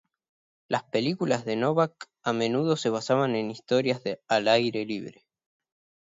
Las 0.67 0.81
películas 0.85 1.45
de 1.45 1.55
Novak 1.55 2.09
a 2.23 2.33
menudo 2.33 2.75
se 2.75 2.89
basaban 2.89 3.35
en 3.35 3.51
historias 3.51 4.01
al 4.29 4.47
aire 4.47 4.83
libre. 4.83 5.27